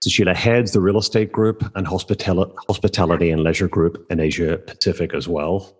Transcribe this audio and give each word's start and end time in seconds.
So 0.00 0.10
Sheila 0.10 0.34
heads 0.34 0.72
the 0.72 0.80
real 0.80 0.98
estate 0.98 1.30
group 1.30 1.64
and 1.76 1.86
hospitality 1.86 3.30
and 3.30 3.42
leisure 3.42 3.68
group 3.68 4.06
in 4.10 4.18
Asia 4.18 4.58
Pacific 4.58 5.14
as 5.14 5.28
well. 5.28 5.76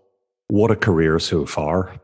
What 0.48 0.70
a 0.70 0.76
career 0.76 1.18
so 1.18 1.46
far. 1.46 2.00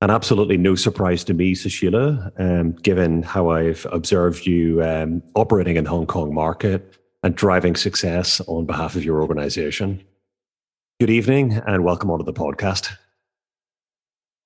And 0.00 0.10
absolutely 0.10 0.56
no 0.56 0.74
surprise 0.74 1.24
to 1.24 1.34
me, 1.34 1.54
Susheela, 1.54 2.32
um, 2.40 2.72
given 2.72 3.22
how 3.22 3.50
I've 3.50 3.86
observed 3.92 4.46
you 4.46 4.82
um, 4.82 5.22
operating 5.34 5.76
in 5.76 5.84
the 5.84 5.90
Hong 5.90 6.06
Kong 6.06 6.32
market 6.32 6.96
and 7.22 7.34
driving 7.34 7.76
success 7.76 8.40
on 8.46 8.64
behalf 8.64 8.96
of 8.96 9.04
your 9.04 9.20
organization. 9.20 10.02
Good 11.00 11.10
evening 11.10 11.60
and 11.66 11.84
welcome 11.84 12.10
onto 12.10 12.24
the 12.24 12.32
podcast. 12.32 12.96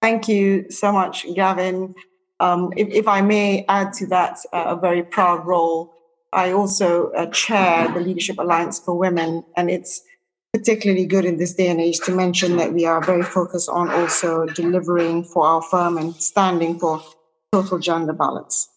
Thank 0.02 0.26
you 0.26 0.68
so 0.70 0.92
much, 0.92 1.24
Gavin. 1.34 1.94
Um, 2.40 2.72
if, 2.76 2.88
if, 2.88 3.06
I 3.06 3.20
may 3.20 3.64
add 3.68 3.92
to 3.94 4.06
that, 4.08 4.38
uh, 4.52 4.64
a 4.66 4.76
very 4.76 5.04
proud 5.04 5.46
role 5.46 5.94
I 6.34 6.50
also 6.50 7.10
uh, 7.12 7.26
chair 7.26 7.88
the 7.94 8.00
Leadership 8.00 8.38
Alliance 8.38 8.80
for 8.80 8.98
Women, 8.98 9.44
and 9.56 9.70
it's 9.70 10.02
particularly 10.54 11.04
good 11.04 11.24
in 11.24 11.36
this 11.36 11.52
day 11.52 11.66
and 11.66 11.80
age 11.80 11.98
to 11.98 12.12
mention 12.12 12.56
that 12.56 12.72
we 12.72 12.86
are 12.86 13.02
very 13.02 13.24
focused 13.24 13.68
on 13.68 13.90
also 13.90 14.46
delivering 14.46 15.24
for 15.24 15.44
our 15.44 15.60
firm 15.60 15.98
and 15.98 16.14
standing 16.14 16.78
for 16.78 17.02
total 17.50 17.80
gender 17.80 18.12
balance. 18.12 18.68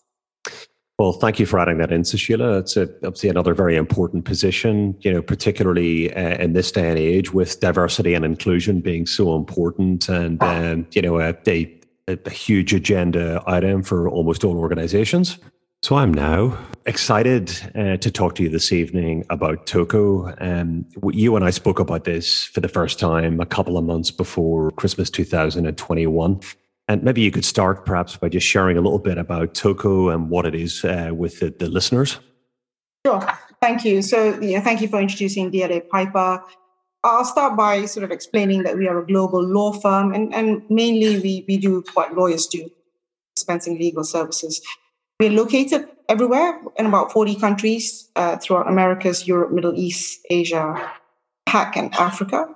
Well, 0.98 1.12
thank 1.12 1.40
you 1.40 1.46
for 1.46 1.60
adding 1.60 1.78
that 1.78 1.92
in, 1.92 2.02
Susheela. 2.02 2.60
It's 2.62 2.76
a, 2.76 2.90
obviously 3.06 3.30
another 3.30 3.54
very 3.54 3.76
important 3.76 4.26
position, 4.26 4.96
you 5.02 5.14
know, 5.14 5.22
particularly 5.22 6.12
uh, 6.16 6.44
in 6.44 6.54
this 6.54 6.72
day 6.72 6.90
and 6.90 6.98
age 6.98 7.32
with 7.32 7.60
diversity 7.60 8.16
and 8.16 8.26
inclusion 8.26 8.82
being 8.82 9.06
so 9.06 9.36
important 9.36 10.10
and, 10.10 10.42
um, 10.42 10.88
you 10.94 11.04
know, 11.04 11.20
a, 11.20 11.36
a, 11.48 11.80
a 12.08 12.30
huge 12.32 12.74
agenda 12.74 13.44
item 13.46 13.84
for 13.84 14.10
almost 14.10 14.44
all 14.44 14.58
organizations. 14.58 15.38
So 15.88 15.96
I'm 15.96 16.14
now 16.14 16.54
excited 16.86 17.50
uh, 17.74 17.96
to 17.96 18.12
talk 18.12 18.36
to 18.36 18.44
you 18.44 18.50
this 18.50 18.74
evening 18.74 19.24
about 19.30 19.66
Toko. 19.68 20.36
Um, 20.42 20.86
you 21.14 21.38
and 21.38 21.46
I 21.46 21.50
spoke 21.50 21.80
about 21.80 22.04
this 22.04 22.44
for 22.44 22.60
the 22.60 22.68
first 22.68 23.00
time 23.00 23.40
a 23.40 23.46
couple 23.46 23.78
of 23.78 23.86
months 23.86 24.12
before 24.12 24.72
Christmas 24.72 25.10
2021. 25.10 26.42
And 26.90 27.04
maybe 27.04 27.22
you 27.22 27.32
could 27.32 27.46
start 27.46 27.86
perhaps 27.86 28.18
by 28.18 28.28
just 28.28 28.46
sharing 28.46 28.76
a 28.76 28.82
little 28.82 29.00
bit 29.00 29.18
about 29.18 29.54
Toko 29.54 30.10
and 30.10 30.30
what 30.30 30.46
it 30.46 30.56
is 30.56 30.84
uh, 30.84 31.12
with 31.14 31.40
the, 31.40 31.52
the, 31.52 31.70
listeners. 31.70 32.20
Sure. 33.06 33.26
Thank 33.62 33.86
you. 33.86 34.02
So, 34.02 34.38
yeah, 34.42 34.60
thank 34.60 34.82
you 34.82 34.90
for 34.90 35.00
introducing 35.00 35.54
DLA 35.54 35.88
Piper. 35.88 36.44
I'll 37.06 37.24
start 37.24 37.56
by 37.56 37.86
sort 37.86 38.04
of 38.04 38.12
explaining 38.12 38.64
that 38.64 38.76
we 38.76 38.90
are 38.90 39.00
a 39.00 39.08
global 39.08 39.42
law 39.42 39.72
firm, 39.72 40.14
and, 40.14 40.36
and 40.36 40.64
mainly 40.70 41.22
we, 41.22 41.46
we 41.48 41.56
do 41.56 41.82
what 41.94 42.14
lawyers 42.14 42.46
do, 42.46 42.70
dispensing 43.38 43.80
legal 43.80 44.04
services. 44.04 44.62
We're 45.20 45.32
located 45.32 45.90
everywhere 46.08 46.60
in 46.78 46.86
about 46.86 47.12
40 47.12 47.36
countries 47.36 48.10
uh, 48.16 48.38
throughout 48.38 48.70
Americas, 48.70 49.28
Europe, 49.28 49.52
Middle 49.52 49.76
East, 49.76 50.20
Asia, 50.30 50.92
PAC, 51.48 51.76
and 51.76 51.94
Africa. 51.96 52.48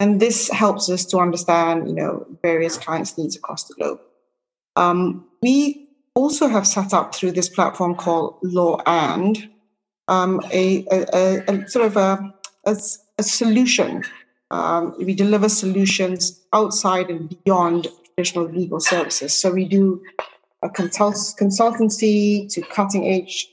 And 0.00 0.20
this 0.20 0.48
helps 0.48 0.88
us 0.88 1.04
to 1.06 1.18
understand, 1.18 1.88
you 1.88 1.94
know, 1.94 2.26
various 2.42 2.78
clients' 2.78 3.18
needs 3.18 3.36
across 3.36 3.64
the 3.64 3.74
globe. 3.74 4.00
Um, 4.76 5.26
we 5.42 5.88
also 6.14 6.48
have 6.48 6.66
set 6.66 6.94
up 6.94 7.14
through 7.14 7.32
this 7.32 7.48
platform 7.48 7.94
called 7.94 8.38
Law 8.42 8.80
and 8.86 9.50
um, 10.06 10.40
a, 10.52 10.86
a, 10.90 11.44
a, 11.48 11.68
sort 11.68 11.86
of 11.86 11.96
a, 11.96 12.34
a 12.64 13.22
solution. 13.22 14.04
Um, 14.50 14.94
we 14.98 15.14
deliver 15.14 15.48
solutions 15.48 16.40
outside 16.52 17.10
and 17.10 17.36
beyond 17.44 17.88
traditional 18.14 18.46
legal 18.46 18.80
services. 18.80 19.34
So 19.34 19.50
we 19.50 19.66
do 19.66 20.02
a 20.62 20.68
consult- 20.68 21.34
consultancy 21.38 22.50
to 22.52 22.62
cutting 22.62 23.06
edge 23.06 23.48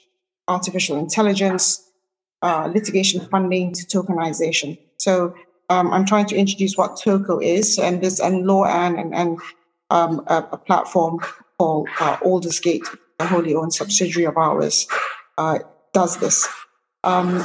artificial 0.48 0.98
intelligence, 0.98 1.90
uh, 2.42 2.70
litigation 2.74 3.22
funding 3.28 3.74
to 3.74 3.86
tokenization. 3.86 4.78
So 4.98 5.36
um, 5.70 5.92
I'm 5.94 6.06
trying 6.06 6.28
to 6.28 6.36
introduce 6.36 6.78
what 6.78 7.00
Toko 7.02 7.40
is, 7.40 7.80
and 7.80 8.02
this 8.02 8.20
and 8.20 8.46
Law 8.46 8.66
and 8.66 9.00
and, 9.00 9.16
and 9.16 9.40
um, 9.90 10.24
a, 10.28 10.48
a, 10.52 10.58
platform 10.58 11.20
called 11.58 11.90
uh, 12.00 12.18
Aldersgate, 12.18 12.88
a 13.20 13.26
wholly 13.26 13.56
owned 13.56 13.74
subsidiary 13.74 14.26
of 14.26 14.38
ours, 14.38 14.88
uh, 15.38 15.60
does 15.94 16.18
this. 16.18 16.48
Um, 17.04 17.40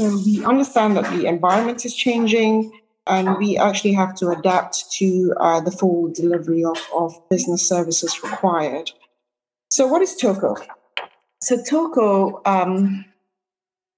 so 0.00 0.16
we 0.24 0.44
understand 0.44 0.96
that 0.96 1.10
the 1.12 1.26
environment 1.26 1.84
is 1.84 1.94
changing, 1.94 2.80
and 3.06 3.36
we 3.38 3.56
actually 3.56 3.92
have 3.92 4.14
to 4.16 4.30
adapt 4.30 4.90
to 4.92 5.34
uh, 5.38 5.60
the 5.60 5.70
full 5.70 6.12
delivery 6.12 6.64
of, 6.64 6.78
of 6.94 7.16
business 7.28 7.68
services 7.68 8.22
required. 8.22 8.90
So, 9.76 9.88
what 9.88 10.02
is 10.02 10.14
Toko? 10.14 10.54
So, 11.42 11.60
Toko 11.60 12.40
um, 12.46 13.06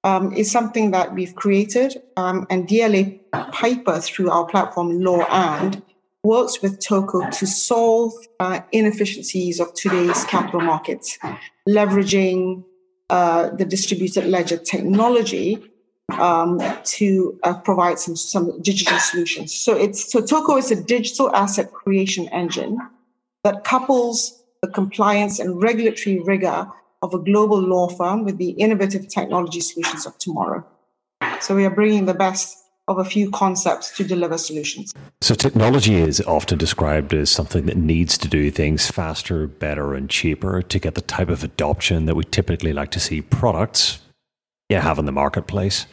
um, 0.05 0.33
is 0.33 0.51
something 0.51 0.93
that 0.93 1.13
we've 1.13 1.35
created, 1.35 2.01
um, 2.17 2.47
and 2.49 2.67
DLA 2.67 3.21
Piper, 3.53 4.01
through 4.01 4.31
our 4.31 4.47
platform 4.47 5.01
Law 5.01 5.27
and, 5.31 5.83
works 6.23 6.63
with 6.63 6.81
Toko 6.81 7.29
to 7.29 7.47
solve 7.47 8.15
uh, 8.41 8.61
inefficiencies 8.73 9.61
of 9.61 9.75
today's 9.75 10.25
capital 10.25 10.63
markets, 10.63 11.19
leveraging 11.69 12.65
uh, 13.11 13.51
the 13.51 13.67
distributed 13.67 14.25
ledger 14.25 14.57
technology 14.57 15.63
um, 16.19 16.59
to 16.85 17.39
uh, 17.43 17.53
provide 17.53 17.99
some, 17.99 18.17
some 18.17 18.63
digital 18.63 18.99
solutions. 18.99 19.55
So 19.55 19.77
it's 19.77 20.11
so 20.11 20.25
Toko 20.25 20.57
is 20.57 20.71
a 20.71 20.83
digital 20.83 21.31
asset 21.37 21.71
creation 21.71 22.29
engine 22.29 22.79
that 23.45 23.63
couples 23.65 24.43
the 24.67 24.73
compliance 24.73 25.39
and 25.39 25.63
regulatory 25.63 26.21
rigor 26.21 26.67
of 27.03 27.15
a 27.15 27.19
global 27.19 27.59
law 27.59 27.89
firm 27.89 28.25
with 28.25 28.39
the 28.39 28.51
innovative 28.51 29.09
technology 29.09 29.61
solutions 29.61 30.07
of 30.07 30.19
tomorrow. 30.19 30.67
So 31.41 31.55
we 31.55 31.65
are 31.65 31.71
bringing 31.71 32.07
the 32.07 32.15
best 32.15 32.57
of 32.89 32.99
a 32.99 33.05
few 33.05 33.31
concepts 33.31 33.97
to 33.97 34.05
deliver 34.05 34.39
solutions. 34.39 34.95
So, 35.21 35.35
technology 35.35 35.97
is 35.97 36.21
often 36.21 36.57
described 36.57 37.13
as 37.15 37.31
something 37.31 37.67
that 37.67 37.77
needs 37.77 38.17
to 38.19 38.29
do 38.29 38.49
things 38.51 38.89
faster, 38.89 39.49
better, 39.49 39.95
and 39.95 40.09
cheaper 40.09 40.63
to 40.63 40.79
get 40.79 40.95
the 40.95 41.01
type 41.01 41.29
of 41.29 41.43
adoption 41.43 42.07
that 42.07 42.15
we 42.15 42.23
typically 42.23 42.73
like 42.73 42.93
to 42.93 43.01
see 43.01 43.23
products 43.23 44.01
yeah, 44.69 44.83
have 44.83 45.01
in 45.01 45.05
the 45.05 45.13
marketplace. 45.13 45.87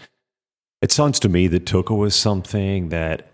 It 0.83 0.91
sounds 0.91 1.19
to 1.21 1.29
me 1.29 1.47
that 1.47 1.65
Toko 1.65 2.03
is 2.03 2.15
something 2.15 2.89
that 2.89 3.32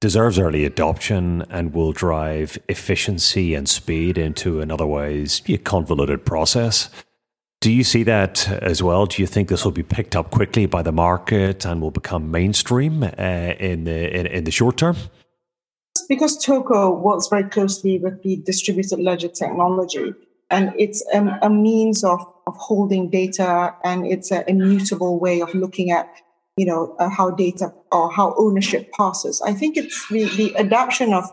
deserves 0.00 0.38
early 0.38 0.64
adoption 0.64 1.44
and 1.50 1.74
will 1.74 1.92
drive 1.92 2.58
efficiency 2.68 3.54
and 3.54 3.68
speed 3.68 4.16
into 4.16 4.60
an 4.60 4.70
otherwise 4.70 5.42
convoluted 5.64 6.24
process. 6.24 6.88
Do 7.60 7.72
you 7.72 7.82
see 7.82 8.04
that 8.04 8.48
as 8.48 8.82
well? 8.82 9.06
Do 9.06 9.20
you 9.20 9.26
think 9.26 9.48
this 9.48 9.64
will 9.64 9.72
be 9.72 9.82
picked 9.82 10.14
up 10.14 10.30
quickly 10.30 10.66
by 10.66 10.82
the 10.82 10.92
market 10.92 11.64
and 11.64 11.80
will 11.80 11.90
become 11.90 12.30
mainstream 12.30 13.02
uh, 13.02 13.08
in, 13.08 13.82
the, 13.84 14.16
in, 14.16 14.26
in 14.26 14.44
the 14.44 14.52
short 14.52 14.76
term? 14.76 14.96
Because 16.08 16.42
Toko 16.42 16.90
works 16.90 17.26
very 17.26 17.44
closely 17.50 17.98
with 17.98 18.22
the 18.22 18.36
distributed 18.36 19.00
ledger 19.00 19.28
technology, 19.28 20.14
and 20.48 20.72
it's 20.78 21.04
a, 21.12 21.50
means 21.50 22.04
of, 22.04 22.20
of 22.46 22.56
holding 22.56 23.10
data, 23.10 23.74
and 23.84 24.06
it's 24.06 24.30
an 24.30 24.44
immutable 24.46 25.18
way 25.18 25.42
of 25.42 25.52
looking 25.54 25.90
at 25.90 26.08
you 26.58 26.66
know, 26.66 26.96
uh, 26.98 27.08
how 27.08 27.30
data 27.30 27.72
or 27.92 28.12
how 28.12 28.34
ownership 28.36 28.90
passes. 28.92 29.40
I 29.40 29.52
think 29.54 29.76
it's 29.76 30.08
the, 30.08 30.24
the 30.36 30.52
adoption 30.54 31.12
of, 31.14 31.24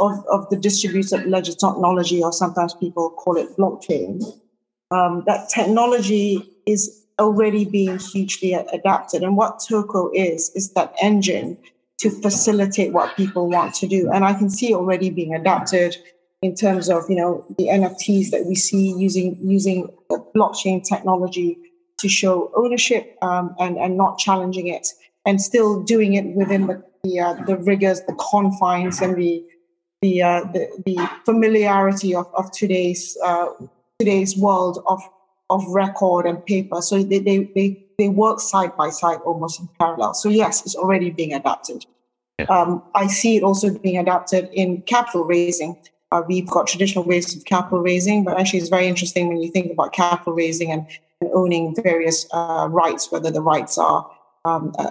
of, 0.00 0.12
of 0.28 0.50
the 0.50 0.56
distributed 0.56 1.26
ledger 1.26 1.52
technology, 1.52 2.20
or 2.20 2.32
sometimes 2.32 2.74
people 2.74 3.10
call 3.10 3.36
it 3.36 3.56
blockchain. 3.56 4.24
Um, 4.90 5.22
that 5.26 5.48
technology 5.48 6.50
is 6.66 7.04
already 7.20 7.64
being 7.64 8.00
hugely 8.00 8.54
adapted. 8.54 9.22
And 9.22 9.36
what 9.36 9.62
Toko 9.66 10.10
is, 10.12 10.50
is 10.56 10.72
that 10.72 10.92
engine 11.00 11.56
to 11.98 12.10
facilitate 12.10 12.92
what 12.92 13.16
people 13.16 13.48
want 13.48 13.74
to 13.76 13.86
do. 13.86 14.10
And 14.10 14.24
I 14.24 14.34
can 14.34 14.50
see 14.50 14.74
already 14.74 15.10
being 15.10 15.32
adapted 15.32 15.96
in 16.42 16.56
terms 16.56 16.90
of, 16.90 17.04
you 17.08 17.14
know, 17.14 17.44
the 17.56 17.68
NFTs 17.68 18.30
that 18.30 18.46
we 18.46 18.56
see 18.56 18.92
using 18.98 19.38
using 19.40 19.88
blockchain 20.34 20.82
technology 20.82 21.56
to 21.98 22.08
show 22.08 22.50
ownership 22.56 23.16
um, 23.22 23.54
and, 23.58 23.76
and 23.78 23.96
not 23.96 24.18
challenging 24.18 24.66
it 24.66 24.88
and 25.24 25.40
still 25.40 25.82
doing 25.82 26.14
it 26.14 26.26
within 26.36 26.66
the, 26.66 26.82
the, 27.04 27.20
uh, 27.20 27.34
the 27.46 27.56
rigors, 27.56 28.00
the 28.02 28.14
confines 28.14 29.00
and 29.00 29.16
the, 29.16 29.44
the, 30.00 30.22
uh, 30.22 30.40
the, 30.52 30.68
the, 30.84 31.10
familiarity 31.24 32.14
of, 32.14 32.26
of 32.34 32.50
today's, 32.52 33.16
uh, 33.24 33.46
today's 33.98 34.36
world 34.36 34.82
of, 34.88 35.00
of 35.50 35.64
record 35.68 36.26
and 36.26 36.44
paper. 36.44 36.80
So 36.80 37.02
they, 37.02 37.20
they, 37.20 37.50
they, 37.54 37.84
they 37.98 38.08
work 38.08 38.40
side 38.40 38.76
by 38.76 38.90
side 38.90 39.18
almost 39.24 39.60
in 39.60 39.68
parallel. 39.78 40.14
So 40.14 40.28
yes, 40.28 40.64
it's 40.64 40.74
already 40.74 41.10
being 41.10 41.32
adapted. 41.32 41.86
Yeah. 42.38 42.46
Um, 42.46 42.82
I 42.94 43.06
see 43.06 43.36
it 43.36 43.42
also 43.42 43.78
being 43.78 43.98
adapted 43.98 44.48
in 44.52 44.82
capital 44.82 45.24
raising. 45.24 45.76
Uh, 46.10 46.22
we've 46.26 46.48
got 46.48 46.66
traditional 46.66 47.04
ways 47.04 47.34
of 47.36 47.44
capital 47.44 47.80
raising, 47.80 48.24
but 48.24 48.38
actually 48.38 48.58
it's 48.58 48.68
very 48.68 48.86
interesting 48.86 49.28
when 49.28 49.42
you 49.42 49.50
think 49.50 49.72
about 49.72 49.92
capital 49.92 50.32
raising 50.32 50.70
and, 50.72 50.86
owning 51.32 51.74
various 51.82 52.26
uh, 52.32 52.68
rights, 52.70 53.10
whether 53.12 53.30
the 53.30 53.42
rights 53.42 53.78
are 53.78 54.10
um, 54.44 54.74
uh, 54.78 54.90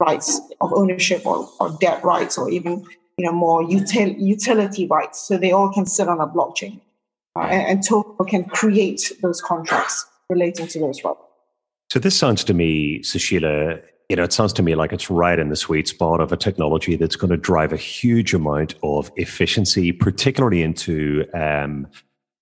rights 0.00 0.40
of 0.60 0.72
ownership 0.72 1.26
or, 1.26 1.48
or, 1.60 1.70
debt 1.80 2.02
rights 2.04 2.36
or 2.38 2.50
even 2.50 2.84
you 3.16 3.24
know 3.24 3.32
more 3.32 3.62
util- 3.62 4.16
utility 4.18 4.86
rights. 4.86 5.26
So 5.26 5.36
they 5.36 5.52
all 5.52 5.72
can 5.72 5.86
sit 5.86 6.08
on 6.08 6.20
a 6.20 6.26
blockchain, 6.26 6.80
uh, 7.36 7.42
and, 7.42 7.62
and 7.66 7.86
Toko 7.86 8.24
can 8.24 8.44
create 8.44 9.12
those 9.22 9.40
contracts 9.40 10.06
relating 10.28 10.66
to 10.68 10.78
those 10.80 11.04
rights. 11.04 11.20
So 11.90 11.98
this 11.98 12.16
sounds 12.16 12.42
to 12.44 12.54
me, 12.54 13.00
Susheela, 13.00 13.80
you 14.08 14.16
know, 14.16 14.24
it 14.24 14.32
sounds 14.32 14.52
to 14.54 14.62
me 14.62 14.74
like 14.74 14.92
it's 14.92 15.10
right 15.10 15.38
in 15.38 15.48
the 15.48 15.56
sweet 15.56 15.88
spot 15.88 16.20
of 16.20 16.32
a 16.32 16.36
technology 16.36 16.96
that's 16.96 17.16
going 17.16 17.30
to 17.30 17.36
drive 17.36 17.72
a 17.72 17.76
huge 17.76 18.34
amount 18.34 18.74
of 18.82 19.10
efficiency, 19.16 19.92
particularly 19.92 20.62
into 20.62 21.24
um, 21.34 21.86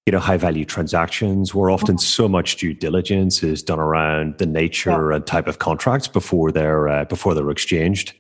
you 0.06 0.12
know 0.12 0.18
high 0.18 0.36
value 0.36 0.64
transactions 0.64 1.54
where 1.54 1.70
often 1.70 1.96
so 1.96 2.28
much 2.28 2.56
due 2.56 2.74
diligence 2.74 3.42
is 3.42 3.62
done 3.62 3.78
around 3.78 4.38
the 4.38 4.46
nature 4.46 5.10
yeah. 5.10 5.16
and 5.16 5.26
type 5.26 5.46
of 5.46 5.58
contracts 5.58 6.08
before 6.08 6.50
they're 6.50 6.88
uh, 6.88 7.04
before 7.04 7.34
they're 7.34 7.50
exchanged. 7.50 8.14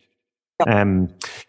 Yeah. 0.66 0.80
Um, 0.80 1.08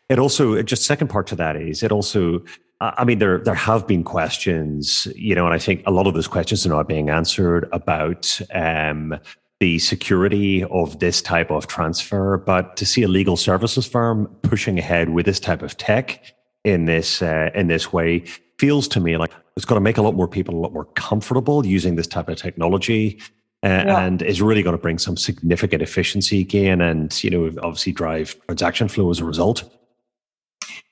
it 0.09 0.17
also 0.17 0.61
just 0.63 0.85
second 0.85 1.09
part 1.09 1.27
to 1.27 1.35
that 1.35 1.55
is 1.55 1.83
it 1.83 1.91
also 1.91 2.43
I 2.83 3.05
mean, 3.05 3.19
there 3.19 3.37
there 3.37 3.55
have 3.55 3.87
been 3.87 4.03
questions, 4.03 5.07
you 5.15 5.35
know, 5.35 5.45
and 5.45 5.53
I 5.53 5.57
think 5.57 5.83
a 5.85 5.91
lot 5.91 6.05
of 6.05 6.13
those 6.15 6.27
questions 6.27 6.65
are 6.65 6.69
not 6.69 6.87
being 6.87 7.09
answered 7.09 7.69
about 7.71 8.41
um, 8.53 9.17
the 9.61 9.79
security 9.79 10.65
of 10.65 10.99
this 10.99 11.21
type 11.21 11.49
of 11.49 11.67
transfer, 11.67 12.37
but 12.37 12.75
to 12.77 12.85
see 12.85 13.03
a 13.03 13.07
legal 13.07 13.37
services 13.37 13.85
firm 13.87 14.27
pushing 14.41 14.77
ahead 14.77 15.09
with 15.09 15.25
this 15.25 15.39
type 15.39 15.61
of 15.61 15.77
tech 15.77 16.21
in 16.65 16.83
this 16.83 17.21
uh, 17.21 17.51
in 17.55 17.67
this 17.67 17.93
way 17.93 18.25
feels 18.63 18.87
to 18.87 19.01
me 19.01 19.17
like 19.17 19.33
it's 19.57 19.65
going 19.65 19.75
to 19.75 19.83
make 19.83 19.97
a 19.97 20.01
lot 20.01 20.15
more 20.15 20.25
people 20.25 20.55
a 20.55 20.61
lot 20.65 20.71
more 20.71 20.85
comfortable 20.95 21.65
using 21.65 21.97
this 21.97 22.07
type 22.07 22.29
of 22.29 22.37
technology. 22.37 23.19
Uh, 23.61 23.67
yeah. 23.67 24.05
And 24.05 24.21
is 24.21 24.41
really 24.41 24.63
going 24.63 24.75
to 24.75 24.81
bring 24.81 24.97
some 24.97 25.15
significant 25.15 25.81
efficiency 25.81 26.43
gain, 26.43 26.81
and 26.81 27.23
you 27.23 27.29
know, 27.29 27.45
obviously 27.61 27.93
drive 27.93 28.35
transaction 28.47 28.89
flow 28.89 29.09
as 29.09 29.19
a 29.19 29.25
result. 29.25 29.63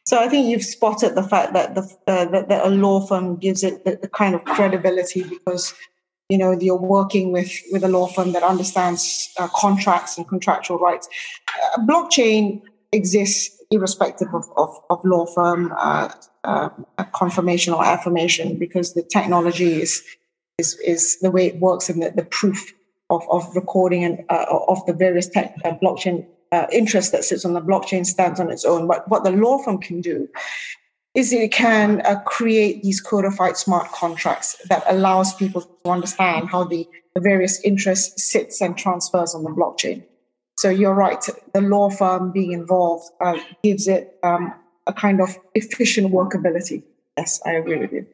So 0.06 0.20
I 0.20 0.30
think 0.30 0.48
you've 0.48 0.64
spotted 0.64 1.16
the 1.16 1.24
fact 1.24 1.54
that 1.54 1.76
the 1.76 1.82
uh, 2.08 2.26
that, 2.26 2.48
that, 2.50 2.66
a 2.66 2.70
law 2.70 3.06
firm 3.06 3.36
gives 3.36 3.64
it 3.64 3.84
the, 3.84 3.98
the, 4.02 4.08
kind 4.08 4.36
of 4.36 4.44
credibility 4.46 5.24
because 5.24 5.74
you 6.30 6.38
know 6.38 6.52
you're 6.52 6.88
working 7.00 7.34
with 7.34 7.52
with 7.74 7.84
a 7.84 7.90
law 7.90 8.08
firm 8.08 8.32
that 8.32 8.44
understands 8.44 9.34
uh, 9.38 9.50
contracts 9.54 10.18
and 10.18 10.28
contractual 10.30 10.78
rights 10.78 11.10
uh, 11.76 11.82
blockchain 11.82 12.62
exists 12.92 13.58
irrespective 13.72 14.28
of, 14.34 14.46
of, 14.58 14.76
of 14.90 15.00
law 15.06 15.26
firm 15.26 15.74
uh, 15.78 16.10
uh 16.44 16.70
confirmation 17.14 17.74
or 17.74 17.84
affirmation 17.86 18.58
because 18.58 18.94
the 18.94 19.04
technology 19.04 19.82
is 19.82 20.04
is, 20.58 20.78
is 20.80 21.20
the 21.20 21.32
way 21.32 21.48
it 21.48 21.60
works 21.60 21.90
and 21.90 22.02
the, 22.02 22.12
the 22.12 22.26
proof 22.26 22.74
of, 23.10 23.24
of 23.32 23.44
recording 23.56 24.04
and 24.04 24.24
uh, 24.30 24.46
of 24.68 24.86
the 24.86 24.94
various 24.94 25.28
tech, 25.28 25.56
uh, 25.66 25.72
blockchain 25.82 26.26
interest 26.72 27.14
that 27.14 27.24
sits 27.24 27.46
on 27.46 27.54
the 27.54 27.62
blockchain 27.62 28.06
stands 28.06 28.40
on 28.40 28.52
its 28.52 28.66
own 28.66 28.86
but 28.88 29.08
what 29.08 29.24
the 29.24 29.32
law 29.32 29.58
firm 29.64 29.78
can 29.78 30.02
do 30.02 30.28
is 31.14 31.34
it 31.34 31.52
can 31.52 32.02
uh, 32.06 32.20
create 32.22 32.84
these 32.84 33.02
codified 33.02 33.58
smart 33.58 33.92
contracts 33.92 34.56
that 34.70 34.84
allows 34.88 35.34
people 35.36 35.62
to 35.62 35.92
understand 35.92 36.50
how 36.50 36.64
the, 36.64 36.88
the 37.16 37.22
various 37.22 37.62
interests 37.64 38.24
sits 38.24 38.62
and 38.62 38.78
transfers 38.78 39.36
on 39.36 39.44
the 39.44 39.50
blockchain. 39.50 40.04
So 40.58 40.70
you're 40.70 40.94
right, 40.94 41.24
the 41.54 41.62
law 41.62 41.90
firm 41.90 42.32
being 42.32 42.52
involved 42.52 43.10
uh, 43.20 43.40
gives 43.64 43.88
it 43.88 44.20
um, 44.24 44.54
a 44.86 44.94
kind 44.94 45.22
of 45.22 45.38
efficient 45.56 46.12
workability. 46.12 46.84
Yes, 47.18 47.42
I 47.46 47.54
agree 47.54 47.78
with 47.78 47.92
you. 47.92 48.06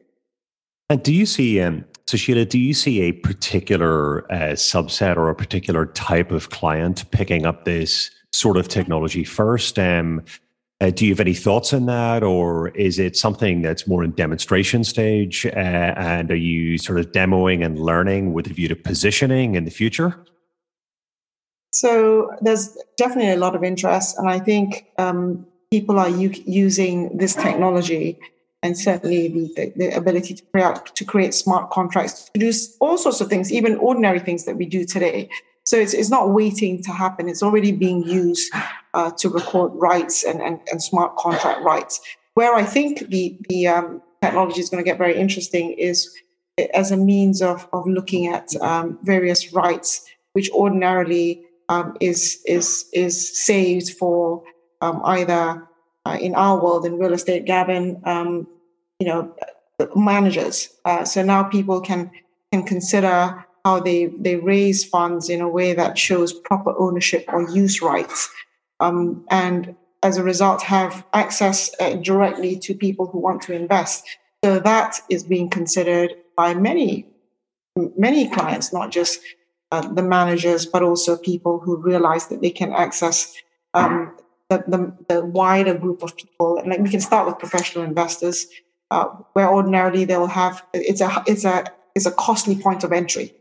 And 0.90 1.02
do 1.02 1.12
you 1.12 1.26
see, 1.26 1.60
um, 1.60 1.84
Susheela, 2.06 2.48
do 2.48 2.58
you 2.58 2.72
see 2.72 3.02
a 3.02 3.12
particular 3.12 4.30
uh, 4.32 4.54
subset 4.54 5.16
or 5.16 5.28
a 5.28 5.34
particular 5.34 5.86
type 5.86 6.30
of 6.30 6.48
client 6.48 7.10
picking 7.10 7.44
up 7.44 7.64
this 7.64 8.10
sort 8.32 8.56
of 8.56 8.68
technology 8.68 9.24
first? 9.24 9.78
Um, 9.78 10.24
uh, 10.80 10.90
do 10.90 11.04
you 11.04 11.12
have 11.12 11.20
any 11.20 11.34
thoughts 11.34 11.72
on 11.72 11.86
that, 11.86 12.22
or 12.22 12.68
is 12.68 13.00
it 13.00 13.16
something 13.16 13.62
that's 13.62 13.88
more 13.88 14.04
in 14.04 14.12
demonstration 14.12 14.84
stage? 14.84 15.44
Uh, 15.44 15.50
and 15.58 16.30
are 16.30 16.36
you 16.36 16.78
sort 16.78 17.00
of 17.00 17.10
demoing 17.10 17.64
and 17.64 17.78
learning 17.80 18.32
with 18.32 18.46
a 18.46 18.54
view 18.54 18.68
to 18.68 18.76
positioning 18.76 19.56
in 19.56 19.64
the 19.64 19.70
future? 19.70 20.24
So 21.70 22.32
there's 22.40 22.76
definitely 22.96 23.32
a 23.32 23.36
lot 23.36 23.54
of 23.54 23.62
interest, 23.62 24.18
and 24.18 24.28
I 24.28 24.38
think 24.38 24.86
um, 24.98 25.46
people 25.70 25.98
are 25.98 26.08
u- 26.08 26.42
using 26.46 27.16
this 27.16 27.34
technology 27.34 28.18
and 28.62 28.76
certainly 28.76 29.28
the, 29.28 29.72
the, 29.76 29.96
ability 29.96 30.34
to 30.34 30.42
create, 30.46 30.86
to 30.94 31.04
create 31.04 31.32
smart 31.32 31.70
contracts 31.70 32.28
to 32.34 32.40
do 32.40 32.52
all 32.80 32.98
sorts 32.98 33.20
of 33.20 33.28
things, 33.28 33.52
even 33.52 33.76
ordinary 33.76 34.18
things 34.18 34.44
that 34.46 34.56
we 34.56 34.66
do 34.66 34.84
today. 34.84 35.28
So 35.64 35.76
it's, 35.76 35.94
it's 35.94 36.10
not 36.10 36.30
waiting 36.30 36.82
to 36.82 36.90
happen. 36.92 37.28
It's 37.28 37.42
already 37.42 37.72
being 37.72 38.02
used 38.02 38.52
uh, 38.94 39.10
to 39.18 39.28
record 39.28 39.72
rights 39.74 40.24
and, 40.24 40.40
and, 40.40 40.60
and 40.70 40.82
smart 40.82 41.16
contract 41.16 41.62
rights. 41.62 42.00
Where 42.34 42.54
I 42.54 42.64
think 42.64 43.08
the, 43.10 43.36
the 43.48 43.68
um, 43.68 44.02
technology 44.22 44.60
is 44.60 44.70
going 44.70 44.82
to 44.82 44.88
get 44.88 44.98
very 44.98 45.16
interesting 45.16 45.72
is 45.72 46.12
as 46.74 46.90
a 46.90 46.96
means 46.96 47.42
of, 47.42 47.68
of 47.72 47.86
looking 47.86 48.26
at 48.26 48.56
um, 48.56 48.98
various 49.02 49.52
rights, 49.52 50.04
which 50.32 50.50
ordinarily 50.50 51.44
um, 51.68 51.96
is, 52.00 52.42
is, 52.46 52.88
is 52.92 53.44
saved 53.44 53.90
for 53.98 54.42
um, 54.80 55.00
either 55.04 55.66
uh, 56.06 56.18
in 56.20 56.34
our 56.34 56.62
world 56.62 56.86
in 56.86 56.98
real 56.98 57.12
estate, 57.12 57.44
Gavin, 57.44 58.00
um, 58.04 58.46
you 58.98 59.06
know, 59.06 59.34
managers. 59.94 60.68
Uh, 60.84 61.04
so 61.04 61.22
now 61.22 61.42
people 61.42 61.80
can 61.80 62.10
can 62.52 62.62
consider 62.62 63.44
how 63.64 63.80
they, 63.80 64.06
they 64.06 64.36
raise 64.36 64.84
funds 64.84 65.28
in 65.28 65.40
a 65.40 65.48
way 65.48 65.74
that 65.74 65.98
shows 65.98 66.32
proper 66.32 66.74
ownership 66.78 67.24
or 67.28 67.48
use 67.50 67.82
rights. 67.82 68.30
Um, 68.80 69.26
and 69.30 69.76
as 70.02 70.16
a 70.16 70.22
result, 70.22 70.62
have 70.62 71.04
access 71.12 71.74
uh, 71.80 71.96
directly 71.96 72.58
to 72.60 72.74
people 72.74 73.06
who 73.06 73.18
want 73.18 73.42
to 73.42 73.52
invest. 73.52 74.04
So 74.44 74.60
that 74.60 75.00
is 75.10 75.24
being 75.24 75.50
considered 75.50 76.14
by 76.36 76.54
many, 76.54 77.06
many 77.76 78.30
clients, 78.30 78.72
not 78.72 78.90
just 78.90 79.20
uh, 79.70 79.86
the 79.92 80.02
managers, 80.02 80.66
but 80.66 80.82
also 80.82 81.16
people 81.16 81.58
who 81.58 81.76
realize 81.76 82.28
that 82.28 82.40
they 82.40 82.50
can 82.50 82.72
access 82.72 83.34
um, 83.74 84.16
the, 84.48 84.64
the, 84.66 84.96
the, 85.08 85.24
wider 85.24 85.74
group 85.74 86.02
of 86.02 86.16
people. 86.16 86.58
And 86.58 86.70
like 86.70 86.80
we 86.80 86.88
can 86.88 87.00
start 87.00 87.26
with 87.26 87.38
professional 87.38 87.84
investors, 87.84 88.46
uh, 88.90 89.06
where 89.34 89.48
ordinarily 89.48 90.04
they'll 90.04 90.26
have 90.26 90.64
it's 90.72 91.02
a 91.02 91.22
it's 91.26 91.44
a 91.44 91.64
it's 91.94 92.06
a 92.06 92.12
costly 92.12 92.56
point 92.56 92.84
of 92.84 92.92
entry. 92.92 93.34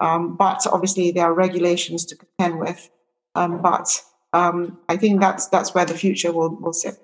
Um, 0.00 0.36
but 0.36 0.66
obviously, 0.70 1.10
there 1.12 1.26
are 1.26 1.34
regulations 1.34 2.04
to 2.06 2.16
contend 2.16 2.60
with. 2.60 2.90
Um, 3.34 3.62
but 3.62 4.02
um, 4.32 4.78
I 4.88 4.96
think 4.96 5.20
that's 5.20 5.48
that's 5.48 5.74
where 5.74 5.84
the 5.84 5.94
future 5.94 6.32
will 6.32 6.56
will 6.56 6.72
sit. 6.72 6.96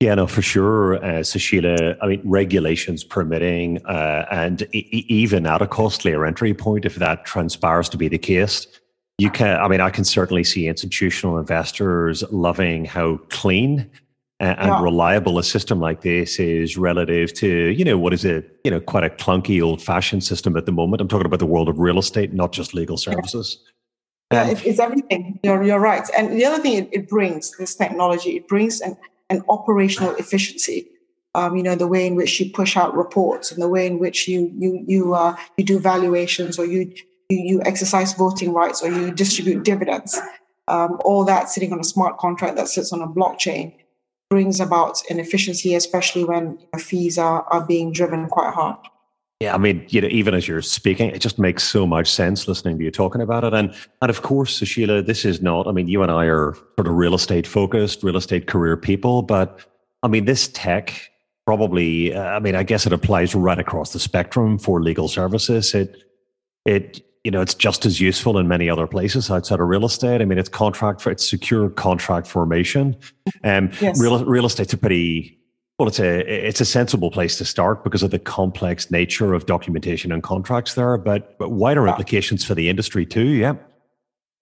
Yeah, 0.00 0.14
no, 0.14 0.26
for 0.26 0.40
sure, 0.40 0.96
uh, 0.96 1.20
Susheela. 1.20 1.94
I 2.00 2.06
mean, 2.06 2.22
regulations 2.24 3.04
permitting, 3.04 3.84
uh, 3.84 4.24
and 4.30 4.62
e- 4.72 5.04
even 5.08 5.46
at 5.46 5.60
a 5.60 5.66
costlier 5.66 6.24
entry 6.24 6.54
point, 6.54 6.86
if 6.86 6.94
that 6.94 7.26
transpires 7.26 7.90
to 7.90 7.98
be 7.98 8.08
the 8.08 8.16
case, 8.16 8.66
you 9.18 9.30
can. 9.30 9.60
I 9.60 9.68
mean, 9.68 9.82
I 9.82 9.90
can 9.90 10.04
certainly 10.04 10.42
see 10.42 10.66
institutional 10.66 11.38
investors 11.38 12.24
loving 12.30 12.86
how 12.86 13.18
clean 13.28 13.90
and, 14.40 14.58
yeah. 14.58 14.82
reliable 14.82 15.38
a 15.38 15.44
system 15.44 15.80
like 15.80 16.00
this 16.00 16.40
is 16.40 16.78
relative 16.78 17.34
to 17.34 17.48
you 17.48 17.84
know 17.84 17.98
what 17.98 18.14
is 18.14 18.24
it 18.24 18.58
you 18.64 18.70
know 18.70 18.80
quite 18.80 19.04
a 19.04 19.10
clunky 19.10 19.62
old 19.62 19.82
fashioned 19.82 20.24
system 20.24 20.56
at 20.56 20.64
the 20.64 20.72
moment 20.72 21.02
i'm 21.02 21.08
talking 21.08 21.26
about 21.26 21.40
the 21.40 21.46
world 21.46 21.68
of 21.68 21.78
real 21.78 21.98
estate 21.98 22.32
not 22.32 22.50
just 22.50 22.72
legal 22.72 22.96
services 22.96 23.62
Yeah, 24.32 24.42
um, 24.42 24.56
it's 24.64 24.78
everything. 24.78 25.40
You're, 25.42 25.62
you're 25.64 25.80
right. 25.80 26.08
And 26.16 26.38
the 26.38 26.44
other 26.44 26.62
thing 26.62 26.74
it, 26.74 26.88
it 26.92 27.08
brings, 27.08 27.56
this 27.58 27.74
technology, 27.74 28.36
it 28.36 28.46
brings 28.46 28.80
an, 28.80 28.96
an 29.30 29.42
operational 29.48 30.14
efficiency. 30.16 30.88
Um, 31.34 31.56
you 31.56 31.62
know, 31.62 31.76
the 31.76 31.86
way 31.86 32.06
in 32.06 32.16
which 32.16 32.40
you 32.40 32.50
push 32.50 32.76
out 32.76 32.96
reports 32.96 33.52
and 33.52 33.62
the 33.62 33.68
way 33.68 33.86
in 33.86 34.00
which 34.00 34.26
you 34.26 34.52
you 34.58 34.84
you 34.86 35.14
uh, 35.14 35.36
you 35.56 35.64
do 35.64 35.78
valuations 35.78 36.58
or 36.58 36.66
you, 36.66 36.92
you 37.28 37.38
you 37.38 37.62
exercise 37.62 38.14
voting 38.14 38.52
rights 38.52 38.82
or 38.82 38.90
you 38.90 39.12
distribute 39.12 39.62
dividends. 39.62 40.20
Um, 40.66 40.98
all 41.04 41.24
that 41.24 41.48
sitting 41.48 41.72
on 41.72 41.80
a 41.80 41.84
smart 41.84 42.18
contract 42.18 42.56
that 42.56 42.68
sits 42.68 42.92
on 42.92 43.00
a 43.00 43.08
blockchain 43.08 43.74
brings 44.28 44.60
about 44.60 45.02
an 45.10 45.18
efficiency, 45.18 45.74
especially 45.74 46.24
when 46.24 46.58
fees 46.78 47.18
are, 47.18 47.42
are 47.50 47.66
being 47.66 47.92
driven 47.92 48.28
quite 48.28 48.54
hard. 48.54 48.78
Yeah, 49.40 49.54
I 49.54 49.58
mean, 49.58 49.86
you 49.88 50.02
know, 50.02 50.08
even 50.08 50.34
as 50.34 50.46
you're 50.46 50.60
speaking, 50.60 51.08
it 51.10 51.20
just 51.20 51.38
makes 51.38 51.64
so 51.64 51.86
much 51.86 52.10
sense 52.10 52.46
listening 52.46 52.76
to 52.76 52.84
you 52.84 52.90
talking 52.90 53.22
about 53.22 53.42
it. 53.42 53.54
And 53.54 53.74
and 54.02 54.10
of 54.10 54.20
course, 54.20 54.60
Susheela, 54.60 55.04
this 55.04 55.24
is 55.24 55.40
not. 55.40 55.66
I 55.66 55.72
mean, 55.72 55.88
you 55.88 56.02
and 56.02 56.12
I 56.12 56.26
are 56.26 56.54
sort 56.76 56.86
of 56.86 56.92
real 56.92 57.14
estate 57.14 57.46
focused, 57.46 58.02
real 58.02 58.18
estate 58.18 58.46
career 58.46 58.76
people, 58.76 59.22
but 59.22 59.64
I 60.02 60.08
mean, 60.08 60.26
this 60.26 60.48
tech 60.48 61.10
probably. 61.46 62.14
Uh, 62.14 62.22
I 62.22 62.38
mean, 62.38 62.54
I 62.54 62.62
guess 62.62 62.86
it 62.86 62.92
applies 62.92 63.34
right 63.34 63.58
across 63.58 63.94
the 63.94 63.98
spectrum 63.98 64.58
for 64.58 64.82
legal 64.82 65.08
services. 65.08 65.74
It 65.74 65.96
it 66.66 67.00
you 67.24 67.30
know, 67.30 67.40
it's 67.40 67.54
just 67.54 67.86
as 67.86 67.98
useful 67.98 68.38
in 68.38 68.46
many 68.46 68.68
other 68.68 68.86
places 68.86 69.30
outside 69.30 69.60
of 69.60 69.68
real 69.68 69.86
estate. 69.86 70.20
I 70.20 70.26
mean, 70.26 70.38
it's 70.38 70.48
contract 70.50 71.00
for 71.00 71.10
it's 71.10 71.28
secure 71.28 71.70
contract 71.70 72.26
formation. 72.26 72.94
Um, 73.42 73.70
yes. 73.80 73.98
real 73.98 74.22
real 74.24 74.44
estate's 74.44 74.74
a 74.74 74.78
pretty 74.78 75.39
well, 75.80 75.88
it's 75.88 75.98
a 75.98 76.48
it's 76.48 76.60
a 76.60 76.66
sensible 76.66 77.10
place 77.10 77.38
to 77.38 77.44
start 77.46 77.82
because 77.84 78.02
of 78.02 78.10
the 78.10 78.18
complex 78.18 78.90
nature 78.90 79.32
of 79.32 79.46
documentation 79.46 80.12
and 80.12 80.22
contracts 80.22 80.74
there, 80.74 80.98
but 80.98 81.38
but 81.38 81.52
wider 81.52 81.88
implications 81.88 82.44
for 82.44 82.54
the 82.54 82.68
industry 82.68 83.06
too. 83.06 83.24
Yeah, 83.24 83.54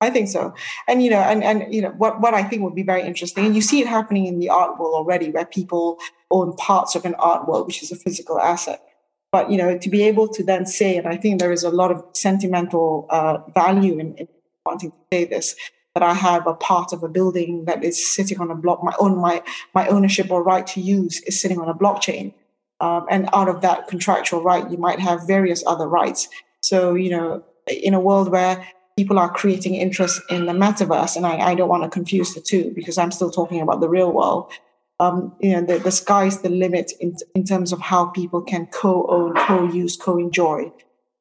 I 0.00 0.10
think 0.10 0.26
so. 0.26 0.52
And 0.88 1.00
you 1.00 1.10
know, 1.10 1.20
and 1.20 1.44
and 1.44 1.72
you 1.72 1.80
know, 1.80 1.90
what 1.90 2.20
what 2.20 2.34
I 2.34 2.42
think 2.42 2.62
would 2.62 2.74
be 2.74 2.82
very 2.82 3.02
interesting, 3.02 3.46
and 3.46 3.54
you 3.54 3.62
see 3.62 3.80
it 3.80 3.86
happening 3.86 4.26
in 4.26 4.40
the 4.40 4.48
art 4.48 4.80
world 4.80 4.94
already, 4.96 5.30
where 5.30 5.46
people 5.46 6.00
own 6.32 6.56
parts 6.56 6.96
of 6.96 7.04
an 7.04 7.14
art 7.20 7.46
world, 7.46 7.68
which 7.68 7.84
is 7.84 7.92
a 7.92 7.96
physical 7.96 8.40
asset. 8.40 8.82
But 9.30 9.48
you 9.48 9.58
know, 9.58 9.78
to 9.78 9.88
be 9.88 10.02
able 10.02 10.26
to 10.26 10.42
then 10.42 10.66
say, 10.66 10.96
and 10.96 11.06
I 11.06 11.16
think 11.16 11.38
there 11.38 11.52
is 11.52 11.62
a 11.62 11.70
lot 11.70 11.92
of 11.92 12.04
sentimental 12.14 13.06
uh, 13.10 13.38
value 13.54 14.00
in, 14.00 14.16
in 14.16 14.26
wanting 14.66 14.90
to 14.90 14.96
say 15.12 15.24
this, 15.24 15.54
that 15.98 16.08
I 16.08 16.14
have 16.14 16.46
a 16.46 16.54
part 16.54 16.92
of 16.92 17.02
a 17.02 17.08
building 17.08 17.64
that 17.64 17.82
is 17.82 18.08
sitting 18.08 18.40
on 18.40 18.52
a 18.52 18.54
block, 18.54 18.84
my 18.84 18.94
own 19.00 19.18
my 19.18 19.42
my 19.74 19.88
ownership 19.88 20.30
or 20.30 20.44
right 20.44 20.64
to 20.68 20.80
use 20.80 21.20
is 21.22 21.40
sitting 21.40 21.58
on 21.58 21.68
a 21.68 21.74
blockchain. 21.74 22.34
Um, 22.80 23.06
and 23.10 23.28
out 23.32 23.48
of 23.48 23.62
that 23.62 23.88
contractual 23.88 24.44
right, 24.44 24.70
you 24.70 24.78
might 24.78 25.00
have 25.00 25.26
various 25.26 25.64
other 25.66 25.88
rights. 25.88 26.28
So, 26.60 26.94
you 26.94 27.10
know, 27.10 27.42
in 27.66 27.94
a 27.94 28.00
world 28.00 28.30
where 28.30 28.64
people 28.96 29.18
are 29.18 29.28
creating 29.28 29.74
interest 29.74 30.22
in 30.30 30.46
the 30.46 30.52
metaverse, 30.52 31.16
and 31.16 31.26
I, 31.26 31.38
I 31.50 31.54
don't 31.56 31.68
want 31.68 31.82
to 31.82 31.88
confuse 31.88 32.32
the 32.34 32.40
two 32.40 32.72
because 32.76 32.96
I'm 32.96 33.10
still 33.10 33.32
talking 33.32 33.60
about 33.60 33.80
the 33.80 33.88
real 33.88 34.12
world. 34.12 34.52
Um, 35.00 35.34
you 35.40 35.52
know, 35.52 35.62
the, 35.62 35.78
the 35.80 35.90
sky's 35.90 36.42
the 36.42 36.48
limit 36.48 36.92
in, 37.00 37.16
in 37.34 37.42
terms 37.42 37.72
of 37.72 37.80
how 37.80 38.06
people 38.06 38.42
can 38.42 38.66
co-own, 38.66 39.34
co-use, 39.34 39.96
co-enjoy 39.96 40.70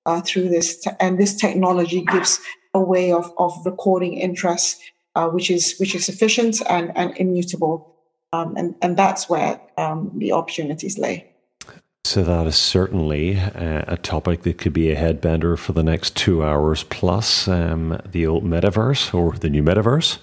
uh, 0.05 0.22
through 0.22 0.50
this. 0.50 0.79
Te- 0.81 0.91
and 1.00 1.17
this 1.17 1.34
technology 1.36 2.01
gives 2.03 2.39
a 2.77 2.84
way 2.84 3.12
of, 3.12 3.31
of 3.38 3.53
recording 3.65 4.13
interest, 4.13 4.81
uh, 5.15 5.27
which 5.27 5.50
is 5.51 5.75
which 5.79 5.96
is 5.96 6.07
efficient 6.10 6.62
and, 6.69 6.91
and 6.96 7.15
immutable. 7.17 7.93
Um, 8.34 8.55
and, 8.57 8.75
and 8.81 8.98
that's 8.98 9.29
where 9.29 9.60
um, 9.77 10.12
the 10.15 10.34
opportunities 10.34 10.98
lay. 10.98 11.25
So 12.03 12.24
that 12.24 12.48
is 12.48 12.55
certainly 12.55 13.38
uh, 13.38 13.84
a 13.88 13.98
topic 13.98 14.43
that 14.43 14.57
could 14.57 14.74
be 14.74 14.89
a 14.91 14.96
headbender 14.96 15.57
for 15.57 15.74
the 15.74 15.84
next 15.84 16.15
two 16.15 16.43
hours 16.43 16.84
plus 16.84 17.48
um, 17.48 18.00
the 18.10 18.25
old 18.25 18.43
metaverse 18.43 19.13
or 19.13 19.34
the 19.34 19.50
new 19.50 19.63
metaverse. 19.63 20.17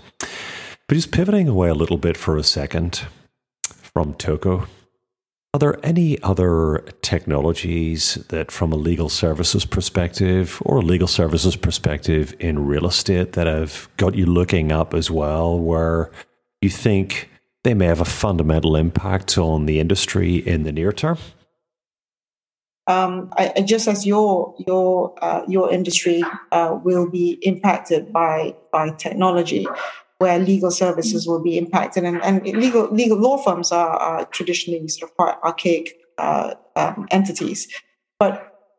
But 0.87 0.95
just 0.95 1.13
pivoting 1.13 1.49
away 1.49 1.69
a 1.69 1.75
little 1.75 1.99
bit 1.99 2.17
for 2.17 2.37
a 2.37 2.43
second 2.43 3.07
from 3.63 4.15
Toko. 4.15 4.67
Are 5.55 5.59
there 5.59 5.87
any 5.87 6.21
other 6.21 6.85
technologies 7.01 8.17
that, 8.31 8.51
from 8.51 8.73
a 8.73 8.77
legal 8.77 9.09
services 9.09 9.65
perspective 9.65 10.61
or 10.65 10.79
a 10.79 10.83
legal 10.83 11.07
services 11.07 11.55
perspective 11.55 12.35
in 12.41 12.67
real 12.67 12.89
estate, 12.89 13.35
that 13.35 13.47
have 13.47 13.89
got 13.97 14.17
you 14.17 14.27
looking 14.27 14.73
up 14.73 14.95
as 14.95 15.13
well, 15.13 15.57
where 15.57 16.11
you 16.61 16.69
think 16.69 17.31
they 17.63 17.73
may 17.73 17.87
have 17.87 18.01
a 18.01 18.05
fundamental 18.05 18.75
impact 18.75 19.39
on 19.39 19.67
the 19.67 19.79
industry 19.79 20.39
in 20.39 20.65
the 20.65 20.73
near 20.73 20.93
term? 20.93 21.19
Um, 22.89 23.31
I, 23.37 23.63
just 23.65 23.87
as 23.87 24.05
your 24.05 24.57
your 24.67 25.15
uh, 25.23 25.43
your 25.47 25.73
industry 25.73 26.25
uh, 26.51 26.81
will 26.83 27.09
be 27.09 27.39
impacted 27.43 28.13
by 28.13 28.57
by 28.73 28.91
technology, 28.91 29.69
where 30.25 30.39
legal 30.39 30.71
services 30.71 31.27
will 31.29 31.43
be 31.43 31.59
impacted. 31.59 32.03
And, 32.05 32.23
and 32.23 32.43
legal 32.65 32.85
legal 32.91 33.19
law 33.19 33.37
firms 33.47 33.73
are, 33.73 33.97
are 34.09 34.25
traditionally 34.37 34.89
sort 34.89 35.11
of 35.11 35.17
quite 35.17 35.37
archaic 35.45 35.87
uh, 36.17 36.55
um, 36.77 37.07
entities, 37.11 37.61
but 38.19 38.35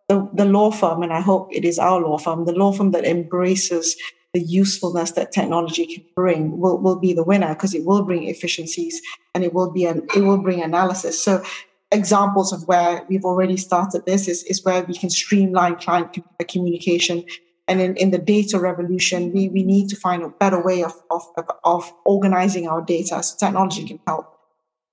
the, 0.09 0.27
the 0.33 0.45
law 0.45 0.71
firm, 0.71 1.03
and 1.03 1.13
I 1.13 1.21
hope 1.21 1.49
it 1.51 1.65
is 1.65 1.77
our 1.79 1.99
law 2.01 2.17
firm, 2.17 2.45
the 2.45 2.59
law 2.63 2.71
firm 2.71 2.91
that 2.91 3.05
embraces 3.05 3.95
the 4.33 4.41
usefulness 4.41 5.11
that 5.11 5.31
technology 5.31 5.85
can 5.85 6.03
bring 6.15 6.59
will, 6.59 6.77
will 6.77 6.99
be 6.99 7.13
the 7.13 7.23
winner 7.23 7.53
because 7.53 7.73
it 7.73 7.85
will 7.85 8.03
bring 8.03 8.27
efficiencies 8.27 9.01
and 9.33 9.43
it 9.43 9.53
will 9.53 9.71
be 9.71 9.85
an, 9.85 10.05
it 10.15 10.21
will 10.21 10.41
bring 10.47 10.61
analysis. 10.61 11.23
So 11.23 11.43
examples 11.91 12.51
of 12.51 12.67
where 12.67 13.05
we've 13.07 13.23
already 13.23 13.57
started 13.57 14.05
this 14.05 14.27
is, 14.27 14.43
is 14.43 14.63
where 14.65 14.83
we 14.83 14.95
can 14.95 15.09
streamline 15.09 15.77
client 15.77 16.17
communication 16.49 17.23
and 17.67 17.81
in, 17.81 17.95
in 17.95 18.11
the 18.11 18.17
data 18.17 18.59
revolution, 18.59 19.33
we, 19.33 19.49
we 19.49 19.63
need 19.63 19.89
to 19.89 19.95
find 19.95 20.21
a 20.23 20.29
better 20.29 20.61
way 20.61 20.83
of, 20.83 20.93
of, 21.09 21.23
of 21.63 21.91
organizing 22.05 22.67
our 22.67 22.81
data 22.81 23.23
so 23.23 23.35
technology 23.37 23.85
can 23.87 23.99
help. 24.05 24.31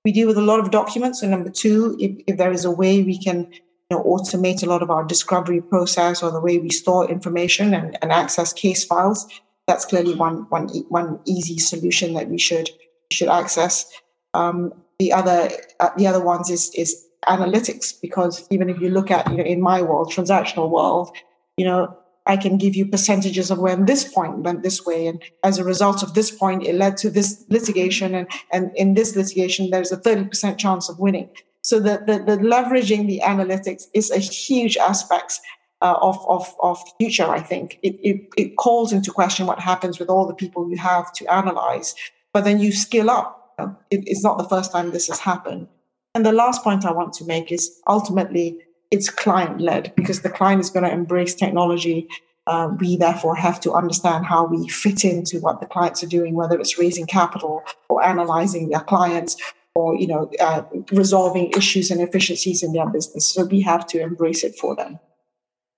We 0.03 0.11
deal 0.11 0.27
with 0.27 0.37
a 0.37 0.41
lot 0.41 0.59
of 0.59 0.71
documents. 0.71 1.21
So 1.21 1.27
number 1.27 1.49
two, 1.49 1.95
if, 1.99 2.23
if 2.27 2.37
there 2.37 2.51
is 2.51 2.65
a 2.65 2.71
way 2.71 3.03
we 3.03 3.17
can 3.17 3.51
you 3.53 3.97
know, 3.97 4.03
automate 4.03 4.63
a 4.63 4.65
lot 4.65 4.81
of 4.81 4.89
our 4.89 5.03
discovery 5.03 5.61
process 5.61 6.23
or 6.23 6.31
the 6.31 6.41
way 6.41 6.57
we 6.57 6.69
store 6.69 7.09
information 7.09 7.73
and, 7.73 7.97
and 8.01 8.11
access 8.11 8.51
case 8.53 8.83
files, 8.83 9.27
that's 9.67 9.85
clearly 9.85 10.15
one, 10.15 10.47
one, 10.49 10.67
one 10.89 11.19
easy 11.25 11.57
solution 11.59 12.15
that 12.15 12.27
we 12.27 12.37
should, 12.37 12.69
should 13.11 13.29
access. 13.29 13.85
Um, 14.33 14.73
the 14.99 15.13
other, 15.13 15.49
uh, 15.79 15.91
the 15.95 16.07
other 16.07 16.23
ones 16.23 16.49
is, 16.49 16.71
is 16.75 17.05
analytics, 17.27 17.93
because 18.01 18.45
even 18.49 18.69
if 18.69 18.81
you 18.81 18.89
look 18.89 19.11
at, 19.11 19.29
you 19.31 19.37
know, 19.37 19.43
in 19.43 19.61
my 19.61 19.81
world, 19.81 20.11
transactional 20.11 20.69
world, 20.69 21.15
you 21.55 21.65
know, 21.65 21.97
I 22.25 22.37
can 22.37 22.57
give 22.57 22.75
you 22.75 22.85
percentages 22.85 23.51
of 23.51 23.59
when 23.59 23.85
this 23.85 24.11
point 24.11 24.39
went 24.39 24.63
this 24.63 24.85
way. 24.85 25.07
And 25.07 25.21
as 25.43 25.57
a 25.57 25.63
result 25.63 26.03
of 26.03 26.13
this 26.13 26.31
point, 26.31 26.65
it 26.65 26.75
led 26.75 26.97
to 26.97 27.09
this 27.09 27.43
litigation. 27.49 28.15
And, 28.15 28.27
and 28.51 28.71
in 28.75 28.93
this 28.93 29.15
litigation, 29.15 29.69
there's 29.69 29.91
a 29.91 29.97
30% 29.97 30.57
chance 30.57 30.89
of 30.89 30.99
winning. 30.99 31.29
So 31.61 31.79
the, 31.79 32.03
the, 32.05 32.19
the 32.19 32.41
leveraging 32.41 33.07
the 33.07 33.21
analytics 33.23 33.83
is 33.93 34.11
a 34.11 34.19
huge 34.19 34.77
aspect 34.77 35.39
uh, 35.81 35.95
of, 36.01 36.17
of, 36.29 36.53
of 36.61 36.81
future, 36.97 37.29
I 37.29 37.41
think. 37.41 37.79
It, 37.83 37.99
it, 38.01 38.29
it 38.37 38.55
calls 38.55 38.93
into 38.93 39.11
question 39.11 39.45
what 39.45 39.59
happens 39.59 39.99
with 39.99 40.09
all 40.09 40.25
the 40.25 40.33
people 40.33 40.69
you 40.69 40.77
have 40.77 41.11
to 41.13 41.33
analyze. 41.33 41.93
But 42.31 42.45
then 42.45 42.59
you 42.59 42.71
skill 42.71 43.09
up. 43.09 43.53
It, 43.91 44.03
it's 44.07 44.23
not 44.23 44.37
the 44.37 44.47
first 44.47 44.71
time 44.71 44.91
this 44.91 45.07
has 45.07 45.19
happened. 45.19 45.67
And 46.15 46.25
the 46.25 46.31
last 46.31 46.63
point 46.63 46.85
I 46.85 46.91
want 46.91 47.13
to 47.13 47.25
make 47.25 47.51
is 47.51 47.81
ultimately 47.87 48.59
it's 48.93 49.09
client 49.09 49.59
led 49.59 49.91
because 49.95 50.21
the 50.21 50.29
client 50.29 50.61
is 50.61 50.69
going 50.69 50.85
to 50.85 50.91
embrace 50.91 51.33
technology. 51.33 52.07
Uh, 52.45 52.69
we 52.79 52.95
therefore 52.95 53.35
have 53.35 53.59
to 53.61 53.71
understand 53.73 54.25
how 54.25 54.45
we 54.45 54.67
fit 54.67 55.03
into 55.03 55.39
what 55.39 55.59
the 55.59 55.65
clients 55.65 56.03
are 56.03 56.07
doing, 56.07 56.35
whether 56.35 56.59
it's 56.59 56.77
raising 56.77 57.07
capital 57.07 57.63
or 57.89 58.03
analyzing 58.03 58.69
their 58.69 58.81
clients 58.81 59.35
or 59.75 59.95
you 59.95 60.05
know 60.05 60.29
uh, 60.39 60.61
resolving 60.91 61.49
issues 61.57 61.89
and 61.89 62.01
efficiencies 62.01 62.61
in 62.61 62.73
their 62.73 62.87
business. 62.87 63.33
So 63.33 63.45
we 63.45 63.61
have 63.61 63.87
to 63.87 63.99
embrace 63.99 64.43
it 64.43 64.55
for 64.55 64.75
them. 64.75 64.99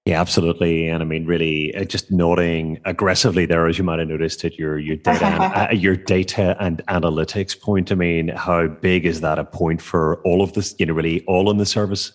Yeah, 0.03 0.19
absolutely. 0.19 0.87
And 0.89 1.01
I 1.01 1.05
mean, 1.05 1.25
really, 1.25 1.73
uh, 1.73 1.85
just 1.85 2.11
nodding 2.11 2.79
aggressively 2.85 3.45
there, 3.45 3.65
as 3.65 3.77
you 3.77 3.83
might 3.83 3.99
have 3.99 4.09
noticed 4.09 4.43
at 4.43 4.59
your 4.59 4.77
your 4.77 4.97
data 4.97 5.25
and, 5.25 5.41
uh, 5.71 5.73
your 5.73 5.95
data 5.95 6.57
and 6.59 6.83
analytics 6.87 7.57
point. 7.57 7.93
I 7.93 7.95
mean, 7.95 8.27
how 8.27 8.67
big 8.67 9.05
is 9.05 9.21
that 9.21 9.39
a 9.39 9.45
point 9.45 9.81
for 9.81 10.21
all 10.23 10.41
of 10.41 10.51
this? 10.51 10.75
You 10.79 10.87
know, 10.87 10.93
really 10.93 11.23
all 11.27 11.49
in 11.49 11.57
the 11.57 11.65
service 11.65 12.11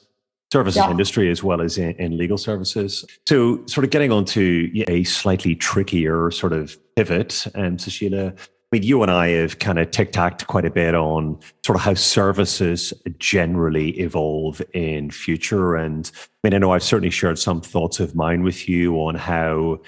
services 0.52 0.83
yeah. 0.83 0.90
industry 0.90 1.30
as 1.30 1.42
well 1.42 1.61
as 1.61 1.78
in, 1.78 1.92
in, 1.92 2.16
legal 2.16 2.38
services. 2.38 3.04
So, 3.28 3.64
sort 3.66 3.85
of 3.85 3.90
getting 3.90 4.12
onto 4.12 4.71
a 4.88 5.04
slightly 5.04 5.54
trickier 5.54 6.30
sort 6.30 6.52
of 6.52 6.76
pivot, 6.97 7.47
and 7.54 7.78
Susheela, 7.78 8.37
I 8.73 8.76
mean, 8.76 8.85
you 8.85 9.02
and 9.02 9.11
I 9.11 9.28
have 9.30 9.59
kind 9.59 9.80
of 9.80 9.90
tic 9.90 10.12
tacked 10.12 10.47
quite 10.47 10.64
a 10.64 10.71
bit 10.71 10.95
on 10.95 11.40
sort 11.66 11.76
of 11.76 11.83
how 11.83 11.95
services 11.95 12.92
generally 13.19 13.99
evolve 13.99 14.62
in 14.73 15.11
future. 15.11 15.75
And 15.75 16.09
I 16.14 16.49
mean, 16.49 16.54
I 16.54 16.59
know 16.59 16.73
I've 16.73 16.85
certainly 16.85 17.11
shared 17.11 17.38
some 17.38 17.61
thoughts 17.61 17.99
of 17.99 18.14
mine 18.14 18.45
with 18.45 18.69
you 18.69 18.95
on 18.97 19.16
how 19.16 19.80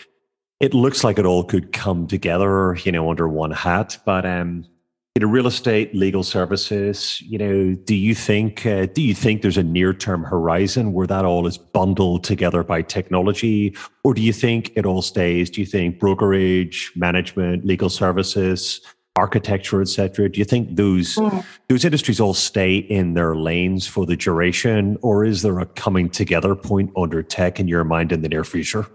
it 0.59 0.75
looks 0.75 1.05
like 1.05 1.21
it 1.21 1.27
all 1.27 1.45
could 1.45 1.73
come 1.73 2.09
together, 2.09 2.77
you 2.83 2.91
know, 2.91 3.09
under 3.09 3.29
one 3.29 3.53
hat. 3.53 3.99
But 4.05 4.27
um, 4.27 4.67
you 5.15 5.21
know, 5.21 5.29
real 5.29 5.47
estate, 5.47 5.95
legal 5.95 6.23
services. 6.23 7.21
You 7.23 7.39
know, 7.39 7.75
do 7.75 7.95
you 7.95 8.15
think 8.15 8.65
uh, 8.65 8.87
do 8.87 9.03
you 9.03 9.15
think 9.15 9.43
there's 9.43 9.59
a 9.59 9.63
near 9.63 9.93
term 9.93 10.25
horizon 10.25 10.93
where 10.93 11.07
that 11.07 11.25
all 11.25 11.47
is 11.47 11.59
bundled 11.59 12.25
together 12.25 12.63
by 12.63 12.83
technology, 12.83 13.77
or 14.05 14.15
do 14.15 14.23
you 14.23 14.33
think 14.33 14.73
it 14.75 14.87
all 14.87 15.03
stays? 15.03 15.51
Do 15.51 15.61
you 15.61 15.67
think 15.67 15.99
brokerage, 15.99 16.93
management, 16.97 17.67
legal 17.67 17.91
services, 17.91 18.81
architecture, 19.17 19.83
etc. 19.83 20.31
Do 20.31 20.39
you 20.39 20.45
think 20.45 20.77
those 20.77 21.17
mm. 21.17 21.45
those 21.69 21.85
industries 21.85 22.21
all 22.21 22.35
stay 22.35 22.77
in 22.77 23.15
their 23.15 23.37
lanes 23.37 23.87
for 23.87 24.07
the 24.07 24.17
duration, 24.17 24.97
or 25.03 25.25
is 25.25 25.43
there 25.43 25.59
a 25.59 25.67
coming 25.67 26.09
together 26.09 26.55
point 26.55 26.91
under 26.97 27.23
tech 27.23 27.61
in 27.61 27.69
your 27.69 27.85
mind 27.85 28.13
in 28.13 28.23
the 28.23 28.29
near 28.29 28.45
future? 28.45 28.87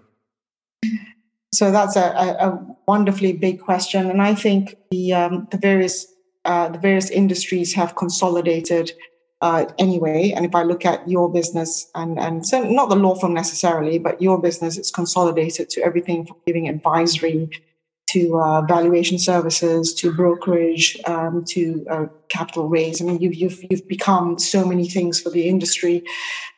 So 1.53 1.71
that's 1.71 1.95
a, 1.95 2.01
a, 2.01 2.49
a 2.49 2.76
wonderfully 2.87 3.33
big 3.33 3.59
question, 3.61 4.09
and 4.09 4.21
I 4.21 4.33
think 4.33 4.77
the 4.91 5.13
um, 5.13 5.47
the 5.51 5.57
various 5.57 6.05
uh, 6.45 6.69
the 6.69 6.79
various 6.79 7.09
industries 7.09 7.73
have 7.73 7.95
consolidated 7.95 8.91
uh, 9.41 9.65
anyway. 9.77 10.33
And 10.35 10.45
if 10.45 10.55
I 10.55 10.63
look 10.63 10.85
at 10.85 11.07
your 11.07 11.31
business, 11.31 11.89
and 11.95 12.19
and 12.19 12.45
so 12.45 12.63
not 12.63 12.89
the 12.89 12.95
law 12.95 13.15
firm 13.15 13.33
necessarily, 13.33 13.99
but 13.99 14.21
your 14.21 14.41
business, 14.41 14.77
it's 14.77 14.91
consolidated 14.91 15.69
to 15.71 15.81
everything 15.81 16.25
from 16.25 16.37
giving 16.45 16.69
advisory 16.69 17.49
to 18.11 18.39
uh, 18.39 18.61
valuation 18.61 19.19
services 19.19 19.93
to 19.93 20.13
brokerage 20.13 20.97
um, 21.05 21.43
to 21.43 21.85
uh, 21.89 22.05
capital 22.29 22.69
raise. 22.69 23.01
I 23.01 23.05
mean, 23.05 23.19
you've, 23.19 23.35
you've 23.35 23.59
you've 23.69 23.87
become 23.87 24.39
so 24.39 24.65
many 24.65 24.87
things 24.87 25.19
for 25.19 25.29
the 25.29 25.49
industry 25.49 26.03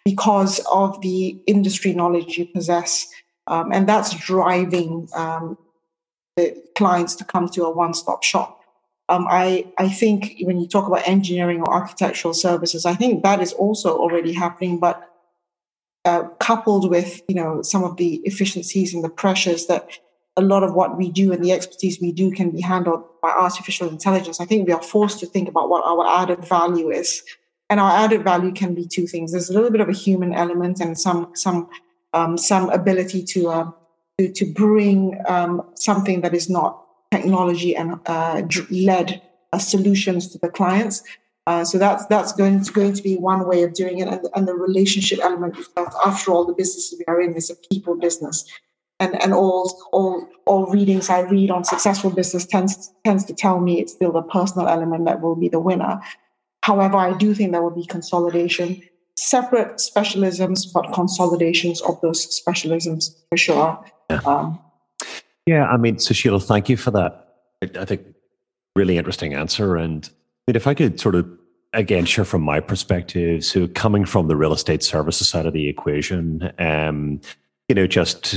because 0.06 0.60
of 0.72 1.02
the 1.02 1.40
industry 1.48 1.94
knowledge 1.94 2.38
you 2.38 2.46
possess 2.46 3.08
um, 3.50 3.72
and 3.72 3.90
that's 3.90 4.16
driving 4.16 5.10
um, 5.16 5.58
the 6.40 6.46
clients 6.76 7.16
to 7.16 7.24
come 7.24 7.48
to 7.50 7.66
a 7.66 7.72
one-stop 7.84 8.24
shop. 8.24 8.50
Um, 9.10 9.26
I, 9.30 9.66
I 9.78 9.90
think 9.90 10.36
when 10.42 10.60
you 10.60 10.68
talk 10.68 10.88
about 10.88 11.08
engineering 11.08 11.62
or 11.62 11.74
architectural 11.74 12.34
services, 12.34 12.86
I 12.86 12.94
think 12.94 13.24
that 13.24 13.42
is 13.42 13.54
also 13.54 13.98
already 13.98 14.34
happening, 14.34 14.80
but 14.80 14.98
uh, 16.06 16.24
coupled 16.40 16.90
with 16.90 17.22
you 17.28 17.36
know 17.36 17.62
some 17.62 17.84
of 17.84 17.98
the 17.98 18.22
efficiencies 18.24 18.94
and 18.94 19.04
the 19.04 19.10
pressures 19.24 19.66
that 19.66 19.84
a 20.38 20.42
lot 20.42 20.64
of 20.64 20.74
what 20.74 20.98
we 20.98 21.10
do 21.12 21.34
and 21.34 21.44
the 21.44 21.52
expertise 21.52 22.00
we 22.00 22.12
do 22.12 22.32
can 22.32 22.50
be 22.52 22.62
handled 22.62 23.04
by 23.22 23.30
artificial 23.30 23.90
intelligence. 23.90 24.40
I 24.40 24.46
think 24.46 24.66
we 24.66 24.74
are 24.74 24.82
forced 24.82 25.20
to 25.20 25.26
think 25.26 25.50
about 25.50 25.70
what 25.70 25.84
our 25.84 26.22
added 26.22 26.46
value 26.46 26.90
is, 26.90 27.24
and 27.70 27.80
our 27.80 27.92
added 27.92 28.24
value 28.24 28.54
can 28.54 28.74
be 28.74 28.88
two 28.88 29.08
things. 29.08 29.32
There's 29.32 29.50
a 29.50 29.54
little 29.54 29.72
bit 29.72 29.82
of 29.82 29.90
a 29.90 30.02
human 30.06 30.34
element 30.34 30.80
and 30.80 30.98
some 30.98 31.32
some 31.34 31.70
um, 32.14 32.38
some 32.38 32.70
ability 32.70 33.24
to, 33.24 33.50
uh, 33.50 33.72
to, 34.28 34.46
bring 34.46 35.20
um, 35.28 35.62
something 35.76 36.22
that 36.22 36.34
is 36.34 36.50
not 36.50 36.86
technology 37.12 37.76
and 37.76 38.00
uh, 38.06 38.42
led 38.70 39.22
uh, 39.54 39.58
solutions 39.58 40.28
to 40.30 40.38
the 40.40 40.50
clients. 40.50 41.04
Uh, 41.48 41.64
so 41.64 41.80
that's 41.80 42.06
that's 42.08 42.32
going 42.34 42.64
to 42.64 42.72
going 42.72 42.94
to 42.94 43.02
be 43.02 43.16
one 43.16 43.48
way 43.48 43.64
of 43.64 43.74
doing 43.74 44.00
it, 44.00 44.08
and, 44.08 44.28
and 44.36 44.48
the 44.48 44.54
relationship 44.54 45.20
element. 45.24 45.56
After 46.06 46.32
all, 46.32 46.46
the 46.46 46.54
business 46.54 46.94
we 46.98 47.06
are 47.08 47.20
in 47.20 47.34
is 47.34 47.50
a 47.50 47.56
people 47.72 47.96
business, 47.96 48.46
and 49.00 49.20
and 49.24 49.34
all 49.34 49.82
all 49.92 50.28
all 50.46 50.68
readings 50.68 51.10
I 51.10 51.22
read 51.22 51.50
on 51.50 51.64
successful 51.64 52.12
business 52.12 52.46
tends 52.46 52.92
tends 53.04 53.26
to 53.26 53.34
tell 53.34 53.60
me 53.60 53.80
it's 53.80 53.94
still 53.94 54.12
the 54.12 54.22
personal 54.22 54.68
element 54.68 55.06
that 55.06 55.22
will 55.22 55.36
be 55.36 55.50
the 55.50 55.60
winner. 55.60 56.00
However, 56.62 56.98
I 56.98 57.18
do 57.18 57.34
think 57.34 57.52
there 57.52 57.64
will 57.64 57.72
be 57.72 57.86
consolidation 57.86 58.84
separate 59.20 59.78
specialisms, 59.78 60.72
but 60.74 60.94
consolidations 60.94 61.82
of 61.82 62.00
those 62.02 62.26
specialisms 62.40 63.16
for 63.30 63.38
sure. 63.38 63.86
Yeah, 64.10 64.22
um, 64.26 64.60
yeah 65.46 65.66
I 65.66 65.78
mean, 65.78 65.96
Susheela, 65.96 66.44
thank 66.44 66.70
you 66.70 66.78
for 66.78 66.92
that. 66.92 67.36
I, 67.64 67.82
I 67.82 67.86
think 67.86 68.02
really 68.76 68.98
interesting 68.98 69.34
answer. 69.34 69.76
And 69.76 70.06
I 70.08 70.52
mean, 70.52 70.56
if 70.56 70.68
I 70.68 70.74
could 70.74 71.00
sort 71.00 71.16
of 71.16 71.30
again 71.74 72.06
share 72.06 72.26
from 72.26 72.42
my 72.42 72.60
perspective, 72.60 73.46
so 73.46 73.68
coming 73.68 74.06
from 74.06 74.28
the 74.28 74.36
real 74.36 74.54
estate 74.54 74.84
services 74.84 75.30
side 75.30 75.46
of 75.46 75.54
the 75.54 75.68
equation, 75.68 76.52
um, 76.60 77.22
you 77.68 77.76
know, 77.76 77.86
just 77.86 78.36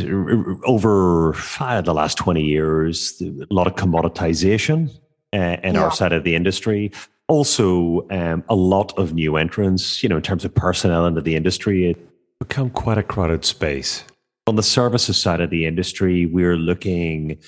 over 0.64 1.34
the 1.56 1.94
last 1.94 2.18
20 2.18 2.42
years, 2.42 3.22
a 3.22 3.54
lot 3.54 3.66
of 3.66 3.76
commoditization 3.76 4.90
uh, 5.32 5.56
in 5.62 5.74
yeah. 5.74 5.84
our 5.84 5.90
side 5.90 6.12
of 6.12 6.24
the 6.24 6.34
industry 6.34 6.92
also 7.32 8.06
um, 8.10 8.44
a 8.48 8.54
lot 8.54 8.96
of 8.98 9.14
new 9.14 9.36
entrants, 9.36 10.02
you 10.02 10.08
know, 10.08 10.16
in 10.16 10.22
terms 10.22 10.44
of 10.44 10.54
personnel 10.54 11.06
into 11.06 11.22
the 11.22 11.34
industry. 11.34 11.90
It 11.90 12.08
become 12.38 12.68
quite 12.70 12.98
a 12.98 13.02
crowded 13.02 13.44
space. 13.44 14.04
On 14.48 14.56
the 14.56 14.62
services 14.62 15.16
side 15.16 15.40
of 15.40 15.50
the 15.50 15.66
industry, 15.66 16.26
we're 16.26 16.56
looking 16.56 17.38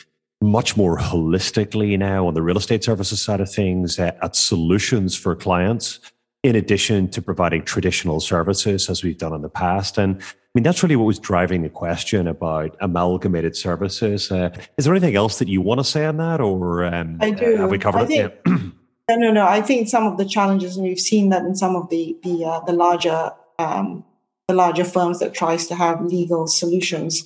much 0.41 0.77
more 0.77 0.97
holistically 0.97 1.99
now 1.99 2.27
on 2.27 2.35
the 2.35 2.43
real 2.43 2.57
estate 2.57 2.85
services 2.85 3.21
side 3.21 3.41
of 3.41 3.53
things 3.53 3.99
at, 3.99 4.17
at 4.23 4.37
solutions 4.37 5.17
for 5.17 5.35
clients, 5.35 5.99
in 6.45 6.55
addition 6.55 7.09
to 7.09 7.21
providing 7.21 7.65
traditional 7.65 8.21
services 8.21 8.89
as 8.89 9.03
we've 9.03 9.19
done 9.19 9.33
in 9.33 9.43
the 9.43 9.49
past. 9.49 9.99
And 9.99 10.23
I 10.23 10.27
mean, 10.55 10.63
that's 10.63 10.85
really 10.85 10.95
what 10.95 11.07
was 11.07 11.19
driving 11.19 11.63
the 11.63 11.69
question 11.69 12.29
about 12.29 12.77
amalgamated 12.81 13.57
services. 13.57 14.31
Uh, 14.31 14.51
is 14.79 14.85
there 14.85 14.95
anything 14.95 15.17
else 15.17 15.41
that 15.41 15.49
you 15.49 15.61
want 15.61 15.81
to 15.81 15.85
say 15.85 16.05
on 16.05 16.19
that, 16.19 16.41
or 16.41 16.85
um, 16.85 17.19
I 17.21 17.31
do. 17.33 17.57
Uh, 17.57 17.63
have 17.63 17.71
we 17.71 17.79
covered 17.79 18.11
I 18.11 18.15
it? 18.15 18.41
Think, 18.47 18.75
No, 19.09 19.17
no, 19.17 19.33
no. 19.33 19.47
I 19.47 19.61
think 19.61 19.89
some 19.89 20.07
of 20.07 20.17
the 20.17 20.25
challenges, 20.25 20.77
and 20.77 20.87
we've 20.87 20.99
seen 20.99 21.29
that 21.29 21.45
in 21.45 21.55
some 21.55 21.77
of 21.77 21.91
the 21.91 22.17
the 22.23 22.45
uh, 22.45 22.61
the 22.61 22.73
larger 22.73 23.33
um, 23.59 24.05
the 24.49 24.55
larger 24.55 24.85
firms 24.85 25.21
that 25.21 25.35
tries 25.35 25.67
to 25.69 25.75
have 25.75 26.05
legal 26.05 26.47
solutions. 26.47 27.25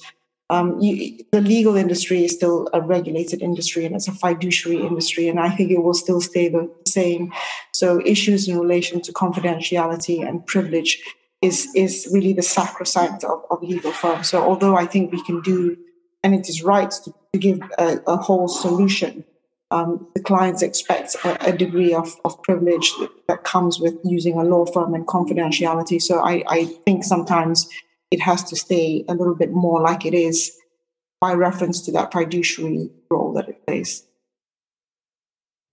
Um, 0.51 0.81
you, 0.81 1.19
the 1.31 1.43
legal 1.43 1.77
industry 1.77 2.25
is 2.25 2.33
still 2.33 2.71
a 2.73 2.81
regulated 2.81 3.43
industry 3.43 3.85
and 3.85 3.95
it's 3.95 4.09
a 4.09 4.13
fiduciary 4.13 4.81
industry, 4.81 5.29
and 5.29 5.39
I 5.39 5.51
think 5.51 5.71
it 5.71 5.83
will 5.83 5.95
still 5.95 6.21
stay 6.21 6.49
the 6.49 6.73
same. 6.87 7.33
So, 7.73 8.01
issues 8.07 8.49
in 8.49 8.59
relation 8.59 9.03
to 9.03 9.13
confidentiality 9.13 10.27
and 10.27 10.47
privilege 10.47 11.03
is 11.43 11.69
is 11.75 12.09
really 12.13 12.33
the 12.33 12.43
sacrosanct 12.43 13.25
of, 13.25 13.43
of 13.51 13.63
legal 13.63 13.93
firms. 13.93 14.31
So, 14.31 14.43
although 14.43 14.77
I 14.77 14.87
think 14.87 15.13
we 15.13 15.23
can 15.25 15.43
do, 15.43 15.77
and 16.23 16.35
it 16.35 16.49
is 16.49 16.63
right 16.63 16.91
to, 16.91 17.15
to 17.35 17.39
give 17.39 17.61
a, 17.79 18.01
a 18.07 18.17
whole 18.17 18.49
solution 18.49 19.25
um, 19.71 20.07
the 20.15 20.23
clients 20.23 20.63
expect 20.63 21.17
a, 21.25 21.49
a 21.49 21.57
degree 21.57 21.93
of, 21.95 22.15
of 22.25 22.43
privilege 22.43 22.93
that 23.29 23.45
comes 23.45 23.79
with 23.79 23.95
using 24.05 24.39
a 24.39 24.45
law 24.45 24.65
firm 24.65 24.95
and 24.95 25.07
confidentiality. 25.07 26.01
So 26.01 26.21
I, 26.21 26.43
I 26.49 26.65
think 26.65 27.05
sometimes 27.05 27.69
it 28.11 28.21
has 28.21 28.43
to 28.45 28.57
stay 28.57 29.05
a 29.09 29.15
little 29.15 29.35
bit 29.35 29.53
more 29.53 29.81
like 29.81 30.07
it 30.07 30.15
is 30.15 30.57
by 31.21 31.35
reference 31.35 31.81
to 31.83 31.93
that 31.93 32.13
fiduciary 32.13 32.91
role 33.11 33.33
that 33.35 33.49
it 33.49 33.67
plays. 33.67 34.05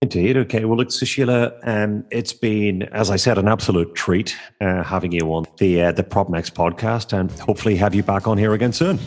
Indeed. 0.02 0.36
Okay. 0.36 0.66
Well, 0.66 0.76
look, 0.76 0.88
Susheela, 0.88 1.58
um, 1.66 2.04
it's 2.10 2.34
been, 2.34 2.82
as 2.82 3.10
I 3.10 3.16
said, 3.16 3.38
an 3.38 3.48
absolute 3.48 3.94
treat 3.94 4.36
uh, 4.60 4.82
having 4.82 5.10
you 5.10 5.32
on 5.32 5.46
the 5.56 5.82
uh, 5.82 5.92
the 5.92 6.04
PropNext 6.04 6.52
podcast, 6.52 7.18
and 7.18 7.30
hopefully 7.40 7.76
have 7.76 7.94
you 7.94 8.02
back 8.02 8.28
on 8.28 8.36
here 8.36 8.52
again 8.52 8.74
soon. 8.74 8.98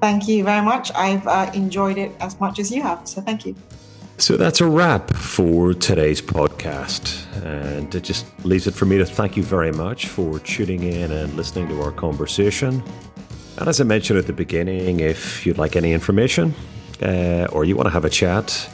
Thank 0.00 0.26
you 0.26 0.44
very 0.44 0.64
much. 0.64 0.90
I've 0.94 1.26
uh, 1.26 1.50
enjoyed 1.52 1.98
it 1.98 2.12
as 2.20 2.40
much 2.40 2.58
as 2.58 2.70
you 2.70 2.80
have. 2.82 3.06
So 3.06 3.20
thank 3.20 3.44
you. 3.44 3.54
So 4.20 4.36
that's 4.36 4.60
a 4.60 4.66
wrap 4.66 5.14
for 5.14 5.74
today's 5.74 6.20
podcast. 6.20 7.24
And 7.44 7.94
it 7.94 8.02
just 8.02 8.26
leaves 8.44 8.66
it 8.66 8.74
for 8.74 8.84
me 8.84 8.98
to 8.98 9.06
thank 9.06 9.36
you 9.36 9.44
very 9.44 9.70
much 9.70 10.08
for 10.08 10.40
tuning 10.40 10.82
in 10.82 11.12
and 11.12 11.34
listening 11.34 11.68
to 11.68 11.80
our 11.82 11.92
conversation. 11.92 12.82
And 13.58 13.68
as 13.68 13.80
I 13.80 13.84
mentioned 13.84 14.18
at 14.18 14.26
the 14.26 14.32
beginning, 14.32 14.98
if 14.98 15.46
you'd 15.46 15.56
like 15.56 15.76
any 15.76 15.92
information 15.92 16.52
uh, 17.00 17.46
or 17.52 17.64
you 17.64 17.76
want 17.76 17.86
to 17.86 17.92
have 17.92 18.04
a 18.04 18.10
chat, 18.10 18.68